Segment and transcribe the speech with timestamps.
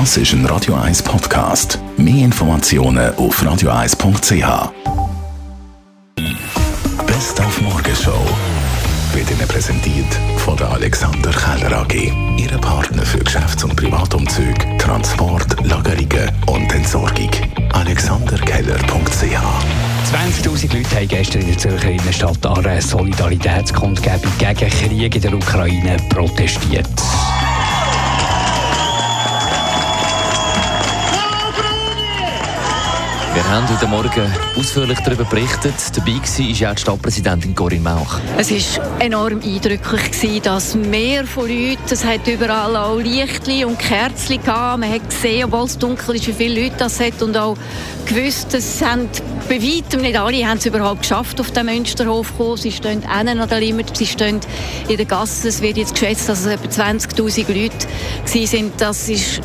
[0.00, 1.78] Das ist ein Radio 1 Podcast.
[1.96, 4.72] Mehr Informationen auf radio1.ch.
[7.06, 8.26] Best auf Morgenshow
[9.12, 12.12] wird Ihnen präsentiert von der Alexander Keller AG.
[12.36, 17.30] Ihre Partner für Geschäfts- und Privatumzug, Transport, Lagerungen und Entsorgung.
[17.72, 19.22] AlexanderKeller.ch
[20.42, 25.34] 20.000 Leute haben gestern in der Zürcher Innenstadt an einer Solidaritätskundgebung gegen Krieg in der
[25.34, 27.03] Ukraine protestiert.
[33.46, 35.74] Wir haben heute Morgen ausführlich darüber berichtet.
[35.94, 38.18] Dabei war auch die Stadtpräsidentin Corinne Mauch.
[38.38, 44.42] Es war enorm eindrücklich, dass mehr von Leuten, es hat überall auch Lichtli und Kerzen
[44.42, 44.80] gehabt.
[44.80, 47.56] Man hat gesehen, obwohl es dunkel ist, wie viele Leute das hat und auch
[48.06, 49.10] gewusst, es haben
[49.46, 52.56] bei weitem nicht alle haben es überhaupt geschafft, auf den Münsterhof zu kommen.
[52.56, 54.40] Sie stehen innen an der Limit, sie stehen
[54.88, 55.48] in der Gasse.
[55.48, 57.86] Es wird jetzt geschätzt, dass es etwa 20'000 Leute
[58.24, 58.72] waren.
[58.78, 59.40] Das ist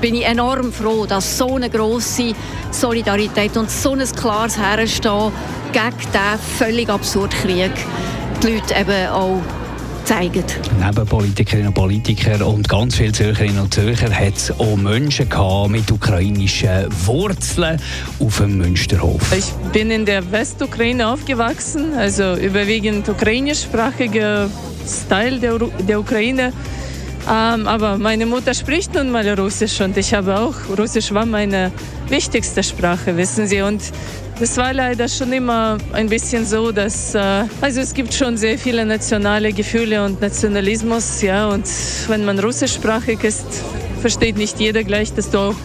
[0.00, 2.34] bin ich enorm froh, dass so eine grosse
[2.70, 5.32] Solidarität und so ein klares Herstehen
[5.72, 7.72] gegen diesen völlig absurden Krieg
[8.42, 9.40] die Leute eben auch
[10.04, 10.44] zeigen.
[10.80, 15.28] Neben Politikerinnen und Politikern und ganz vielen Zürcherinnen und Zürcher hat es auch Menschen
[15.68, 17.80] mit ukrainischen Wurzeln
[18.18, 19.20] auf dem Münsterhof.
[19.32, 24.50] Ich bin in der Westukraine aufgewachsen, also überwiegend ukrainischsprachiger
[25.08, 26.52] Teil der, der Ukraine.
[27.30, 31.70] Ähm, aber meine Mutter spricht nun mal Russisch und ich habe auch, Russisch war meine
[32.08, 33.62] wichtigste Sprache, wissen Sie.
[33.62, 33.82] Und
[34.40, 38.58] das war leider schon immer ein bisschen so, dass, äh, also es gibt schon sehr
[38.58, 41.46] viele nationale Gefühle und Nationalismus, ja.
[41.46, 41.66] Und
[42.08, 43.46] wenn man russischsprachig ist,
[44.00, 45.56] versteht nicht jeder gleich, dass du auch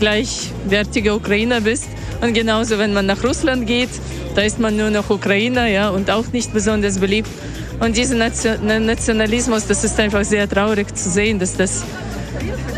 [0.00, 1.88] gleichwertiger Ukrainer bist.
[2.22, 3.90] Und genauso, wenn man nach Russland geht,
[4.34, 7.28] da ist man nur noch Ukrainer, ja, und auch nicht besonders beliebt.
[7.80, 11.84] Und dieser Nationalismus, das ist einfach sehr traurig zu sehen, dass das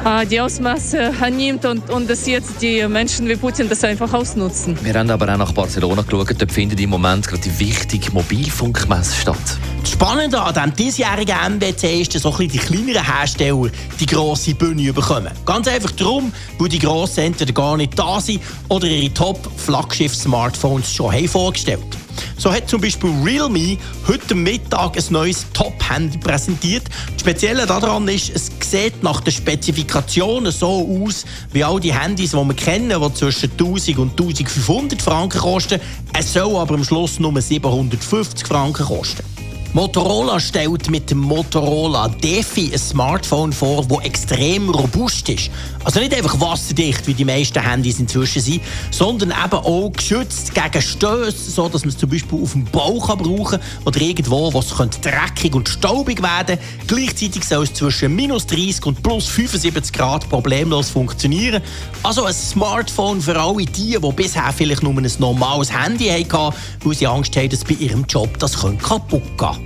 [0.07, 4.79] äh, die Ausmaße annimmt und, und dass jetzt die Menschen wie Putin das einfach ausnutzen.
[4.83, 6.31] Wir haben aber auch nach Barcelona geschaut.
[6.39, 9.59] Dort findet im Moment gerade die wichtige Mobilfunkmesse statt.
[9.81, 13.69] Das Spannende an diesem diesjährigen MBC ist, dass so die kleineren Hersteller
[13.99, 15.31] die grosse Bühne bekommen.
[15.45, 21.13] Ganz einfach darum, weil die grossen entweder gar nicht da sind oder ihre Top-Flaggschiff-Smartphones schon
[21.13, 22.06] haben vorgestellt haben.
[22.39, 26.85] So hat zum Beispiel Realme heute Mittag ein neues Top-Handy präsentiert.
[27.13, 32.33] Das Spezielle daran ist, es sieht nach den Spezifikationen so aus wie all die Handys,
[32.33, 35.81] die wir kennen, die zwischen 1000 und 1500 Franken kosten.
[36.19, 39.36] Es soll aber am Schluss nur 750 Franken kosten.
[39.77, 45.51] Motorola stellt mit dem Motorola Defi ein Smartphone vor, das extrem robust ist.
[45.85, 50.81] Also nicht einfach wasserdicht, wie die meisten Handys inzwischen sind, sondern eben auch geschützt gegen
[50.81, 54.75] Stöße, sodass man es zum Beispiel auf dem Bauch brauchen kann oder irgendwo, wo es
[55.03, 56.87] dreckig und staubig werden könnte.
[56.87, 61.63] Gleichzeitig soll es zwischen minus 30 und plus 75 Grad problemlos funktionieren.
[62.03, 66.95] Also ein Smartphone für alle die, die bisher vielleicht nur ein normales Handy hatten, weil
[66.95, 69.66] sie Angst haben, dass bei ihrem Job das kaputt gehen könnte.